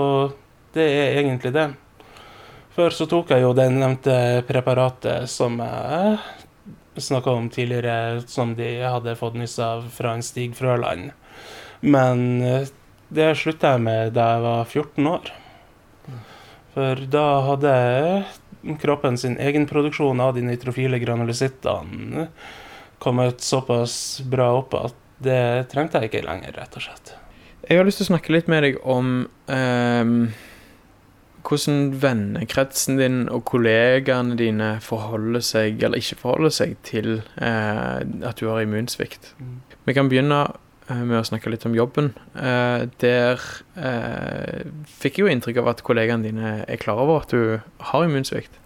[0.72, 1.66] Det er egentlig det.
[2.72, 4.14] Før så tok jeg jo det nevnte
[4.48, 6.20] preparatet som jeg
[6.96, 11.12] snakka om tidligere, som de hadde fått nyss av fra en Stig Frøland.
[11.82, 12.70] Men eh,
[13.12, 15.32] det slutta jeg med da jeg var 14 år.
[16.72, 17.74] For da hadde
[18.82, 22.28] kroppen sin egenproduksjon av de nitrofile granulisittene
[23.02, 23.96] kommet såpass
[24.30, 27.16] bra opp at det trengte jeg ikke lenger, rett og slett.
[27.68, 29.12] Jeg har lyst til å snakke litt med deg om
[29.52, 30.16] um
[31.42, 38.42] hvordan vennekretsen din og kollegaene dine forholder seg, eller ikke forholder seg, til eh, at
[38.42, 39.34] du har immunsvikt.
[39.40, 39.56] Mm.
[39.90, 40.60] Vi kan begynne eh,
[41.06, 42.12] med å snakke litt om jobben.
[42.36, 43.44] Eh, der
[43.76, 44.64] eh,
[45.02, 47.60] fikk jeg jo inntrykk av at kollegaene dine er klar over at du
[47.92, 48.58] har immunsvikt.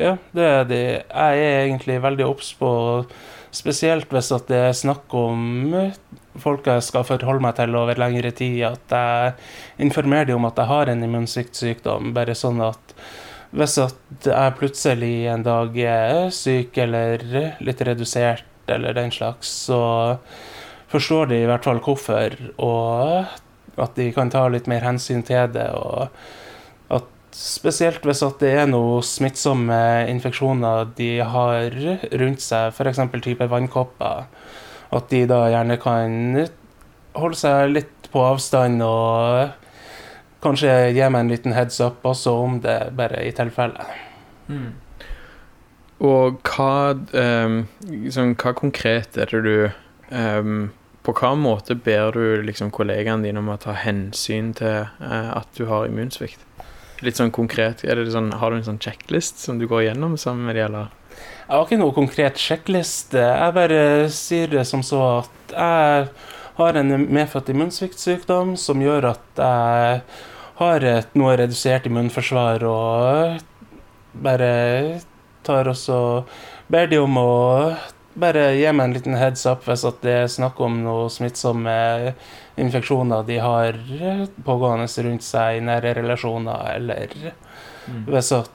[0.00, 0.80] Ja, det er de.
[0.80, 2.70] Jeg er egentlig veldig obs på,
[3.52, 5.74] spesielt hvis det er snakk om
[6.40, 9.34] folk jeg skal forholde meg til over lengre tid, at jeg
[9.86, 12.14] informerer dem om at jeg har en immunsviktsykdom.
[12.16, 12.94] Bare sånn at
[13.50, 17.24] hvis at jeg plutselig en dag er syk eller
[17.58, 19.80] litt redusert eller den slags, så
[20.90, 25.50] forstår de i hvert fall hvorfor, og at de kan ta litt mer hensyn til
[25.54, 25.68] det.
[25.74, 26.08] og
[26.90, 31.76] at spesielt hvis at det er noen smittsomme infeksjoner de har
[32.22, 33.00] rundt seg, f.eks.
[33.22, 34.26] type vannkopper,
[34.90, 36.46] at de da gjerne kan
[37.14, 39.54] holde seg litt på avstand og
[40.42, 43.86] kanskje gi meg en liten heads up også om det, bare i tilfelle.
[44.50, 44.72] Mm.
[46.00, 49.56] Og hva, um, liksom, hva konkret er det du
[50.16, 50.70] um,
[51.10, 55.48] På hva måte ber du liksom, kollegaene dine om å ta hensyn til uh, at
[55.58, 56.44] du har immunsvikt?
[57.02, 60.54] Litt sånn konkret, sånn, Har du en sånn sjekklist som du går gjennom sammen med
[60.54, 60.92] de, eller?
[61.16, 63.18] Jeg har ikke noe konkret sjekkliste.
[63.18, 63.82] Jeg bare
[64.14, 66.06] sier det som så at jeg
[66.60, 70.00] har en medfødt immunsviktsykdom som gjør at jeg
[70.62, 73.42] har et noe redusert immunforsvar og
[74.22, 74.52] bare
[75.42, 75.98] tar også
[76.70, 77.30] ber de om å
[78.18, 81.74] bare gi meg en liten heads up hvis at det er snakk om noen smittsomme
[82.60, 83.78] infeksjoner de har
[84.44, 87.14] pågående rundt seg i nære relasjoner, eller
[87.86, 88.02] mm.
[88.10, 88.50] hvis at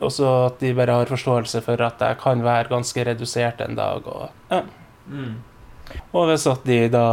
[0.00, 4.06] også at de bare har forståelse for at jeg kan være ganske redusert en dag.
[4.08, 4.62] Og, ja.
[5.06, 5.34] mm.
[6.12, 7.06] og hvis at de da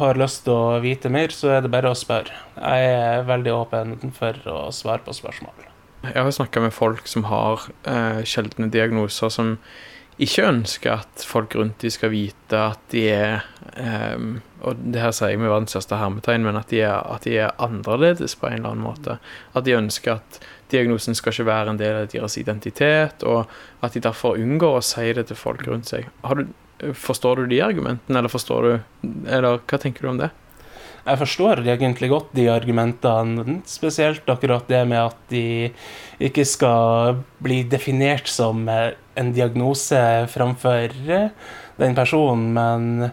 [0.00, 2.36] har lyst til å vite mer, så er det bare å spørre.
[2.56, 5.66] Jeg er veldig åpen for å svare på spørsmål.
[6.04, 9.56] Jeg har snakka med folk som har eh, sjeldne diagnoser, som
[10.22, 13.42] ikke ønsker at folk rundt dem skal vite at de er
[14.16, 17.26] um, Og det her sier jeg med verdens største hermetegn, men at de, er, at
[17.28, 19.18] de, er, annerledes på en eller annen måte.
[19.52, 20.38] At de ønsker at
[20.72, 23.44] diagnosen skal ikke være en del av deres identitet, og
[23.84, 26.08] at de derfor unngår å si det til folk rundt seg.
[26.24, 26.48] Du,
[26.96, 30.32] forstår du de argumentene, eller forstår du Eller hva tenker du om det?
[31.06, 35.70] Jeg forstår egentlig godt de argumentene, spesielt akkurat det med at de
[36.18, 40.00] ikke skal bli definert som en diagnose
[40.32, 40.94] framfor
[41.76, 43.10] den personen, men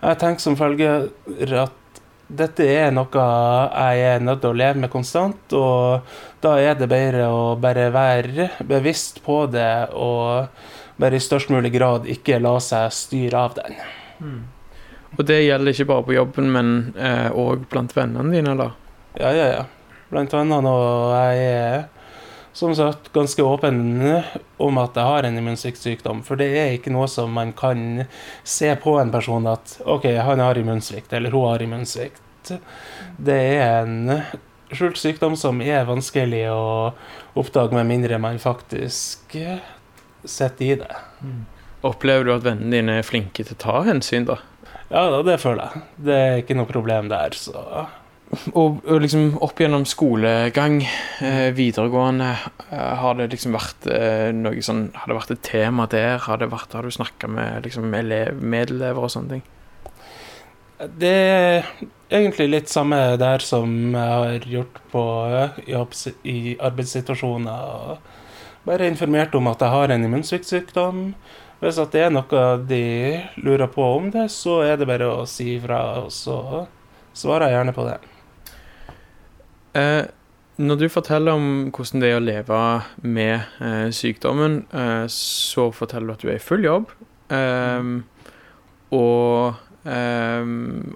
[0.00, 1.08] jeg tenker som følger
[1.64, 1.76] at
[2.30, 6.06] dette er noe jeg er nødt til å leve med konstant, og
[6.44, 10.46] da er det bedre å bare være bevisst på det og
[11.00, 13.78] bare i størst mulig grad ikke la seg styre av den.
[14.20, 14.40] Mm.
[15.18, 18.76] Og det gjelder ikke bare på jobben, men òg eh, blant vennene dine, eller?
[19.18, 19.64] Ja, ja, ja.
[20.10, 21.88] Blant vennene, og jeg er
[22.52, 23.78] som sagt ganske åpen
[24.56, 26.22] om at jeg har en immunsviktsykdom.
[26.26, 28.04] For det er ikke noe som man kan
[28.42, 32.52] se på en person at OK, han har immunsvikt, eller hun har immunsvikt.
[33.20, 34.12] Det er en
[34.74, 36.92] skjult sykdom som er vanskelig å
[37.38, 39.36] oppdage med mindre man faktisk
[40.24, 40.92] sitter i det.
[41.22, 41.42] Mm.
[41.86, 44.40] Opplever du at vennene dine er flinke til å ta hensyn, da?
[44.90, 45.82] Ja, det føler jeg.
[46.06, 47.86] Det er ikke noe problem der, så
[48.30, 50.84] og, og, liksom opp gjennom skolegang,
[51.18, 52.28] eh, videregående,
[52.68, 56.20] eh, har det liksom vært eh, noe sånn Har det vært et tema der?
[56.22, 59.42] Har, det vært, har du snakka med liksom, medelever og sånne ting?
[60.78, 61.66] Det er
[62.08, 65.04] egentlig litt samme der som jeg har gjort på
[65.66, 67.98] jobb i arbeidssituasjoner.
[68.64, 71.02] Bare informert om at jeg har en immunsviktsykdom.
[71.60, 72.84] Hvis det er noe de
[73.44, 76.64] lurer på om det, så er det bare å si ifra, og så
[77.12, 77.98] svarer jeg gjerne på det.
[79.76, 80.06] Eh,
[80.60, 82.60] når du forteller om hvordan det er å leve
[83.04, 86.94] med eh, sykdommen, eh, så forteller du at du er i full jobb,
[87.28, 87.92] eh,
[88.96, 90.54] og eh,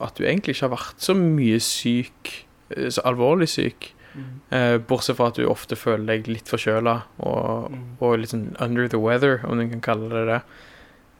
[0.08, 2.32] at du egentlig ikke har vært så mye syk,
[2.72, 3.92] eh, så alvorlig syk.
[4.14, 4.84] Mm.
[4.86, 6.92] bortsett fra at du ofte føler deg litt forkjøla
[7.26, 7.86] og, mm.
[7.98, 10.38] og, litt sånn under the weather, om du kan kalle det det.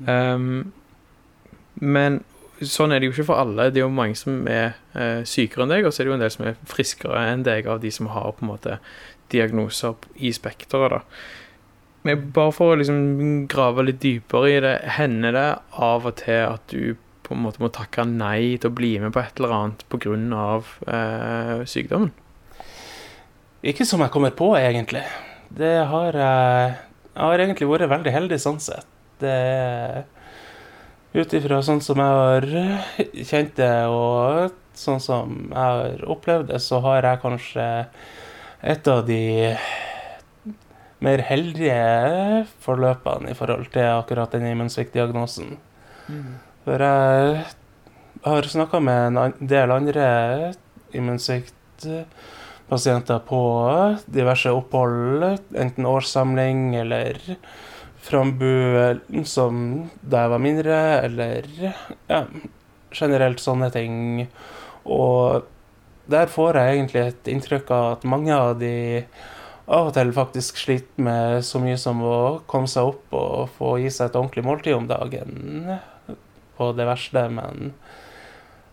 [0.07, 0.73] Um,
[1.83, 2.21] men
[2.63, 3.71] sånn er det jo ikke for alle.
[3.73, 6.19] Det er jo mange som er uh, sykere enn deg, og så er det jo
[6.19, 8.79] en del som er friskere enn deg av de som har på en måte
[9.35, 10.99] diagnoser i spekteret.
[10.99, 11.03] da.
[12.05, 16.43] Men bare for å liksom grave litt dypere i det, hender det av og til
[16.45, 19.55] at du på en måte må takke nei til å bli med på et eller
[19.57, 20.13] annet pga.
[20.85, 22.13] Uh, sykdommen?
[23.65, 25.05] Ikke som jeg kommer på, egentlig.
[25.49, 26.75] Det har jeg
[27.15, 28.87] Jeg har egentlig vært veldig heldig sånn sett.
[29.23, 30.05] Det
[31.15, 32.45] Ut ifra sånn som jeg har
[33.23, 37.67] kjent det, og sånn som jeg har opplevd det, så har jeg kanskje
[38.67, 39.55] et av de
[41.07, 45.55] mer heldige forløpene i forhold til akkurat den immunsviktdiagnosen.
[46.09, 46.35] Mm.
[46.67, 47.45] For jeg
[48.27, 50.09] har snakka med en del andre
[50.99, 51.87] immunsvikt
[52.69, 53.41] pasienter på
[54.07, 57.21] diverse opphold, enten årssamling eller
[58.05, 59.61] Frambu som
[60.05, 61.47] da jeg var mindre, eller
[62.11, 62.25] ja,
[62.93, 64.27] generelt sånne ting.
[64.85, 65.47] Og
[66.13, 68.75] der får jeg egentlig et inntrykk av at mange av de
[69.65, 72.17] av og til faktisk sliter med så mye som å
[72.51, 75.79] komme seg opp og få gi seg et ordentlig måltid om dagen
[76.59, 77.73] på det verste, men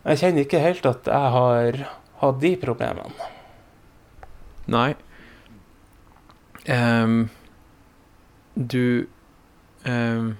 [0.04, 1.86] jeg kjenner ikke helt at jeg har
[2.22, 3.32] hatt de problemene.
[4.70, 4.94] Nei.
[6.70, 7.30] Um,
[8.56, 9.08] du
[9.86, 10.36] um,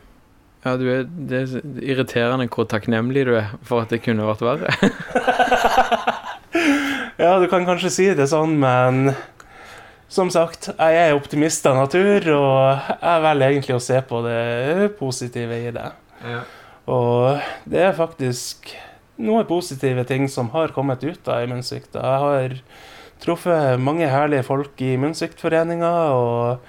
[0.62, 4.46] Ja, du er Det er irriterende hvor takknemlig du er for at det kunne vært
[4.46, 4.70] verre.
[7.22, 9.12] Ja, du kan kanskje si det sånn, men
[10.12, 14.88] som sagt, jeg er optimist av natur, og jeg velger egentlig å se på det
[14.98, 15.86] positive i det.
[16.90, 18.72] Og det er faktisk
[19.22, 21.94] noen positive ting som har kommet ut av immunsvikt.
[21.94, 22.58] Jeg har
[23.22, 26.60] truffet mange herlige folk i Immunsviktforeninga, og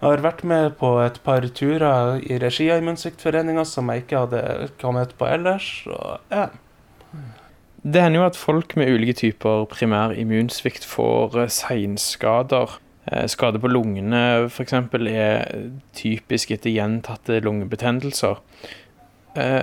[0.00, 4.70] har vært med på et par turer i regi av Immunsviktforeninga som jeg ikke hadde
[4.80, 5.70] kommet på ellers.
[5.92, 6.48] Og ja.
[7.80, 12.76] Det hender jo at folk med ulike typer primær immunsvikt får eh, seinskader.
[13.08, 14.74] Eh, Skade på lungene f.eks.
[15.08, 18.42] er typisk etter gjentatte lungebetennelser.
[19.40, 19.62] Eh,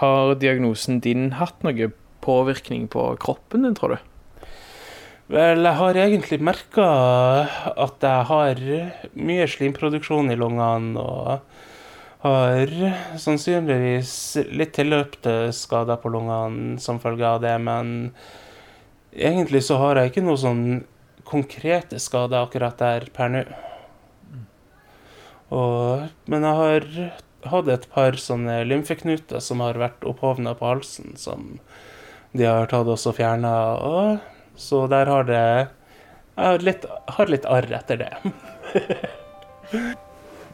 [0.00, 1.90] har diagnosen din hatt noe
[2.24, 4.08] påvirkning på kroppen din, tror du?
[5.28, 6.84] Vel, jeg har egentlig merka
[7.76, 8.60] at jeg har
[9.12, 11.42] mye slimproduksjon i lungene og
[12.22, 12.72] har
[13.20, 14.12] sannsynligvis
[14.56, 18.14] litt tilløpte skader på lungene som følge av det, men
[19.12, 20.64] egentlig så har jeg ikke noe sånn
[21.28, 23.44] konkrete skader akkurat der per nå.
[25.52, 26.88] Og, men jeg har
[27.52, 31.60] hatt et par sånne lymfeknuter som har vært opphovna på halsen, som
[32.32, 33.52] de har tatt oss og fjerna.
[34.58, 36.84] Så der har det Jeg har litt,
[37.14, 38.10] har litt arr etter det.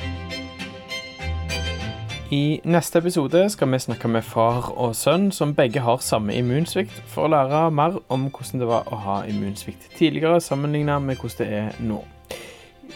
[2.32, 7.01] I neste episode skal vi snakke med far og sønn, som begge har samme immunsvikt,
[7.11, 11.41] for å lære mer om hvordan det var å ha immunsvikt tidligere, sammenlignet med hvordan
[11.41, 11.97] det er nå.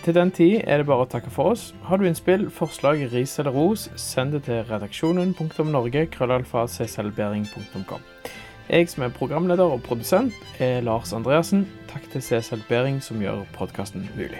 [0.05, 1.65] Til den tid er det bare å takke for oss.
[1.83, 6.63] Har du innspill, forslag, ris eller ros, send det til redaksjonen.norge, krøllalfa,
[8.69, 11.67] Jeg som er programleder og produsent, er Lars Andreassen.
[11.91, 14.39] Takk til CSL Bering som gjør podkasten mulig.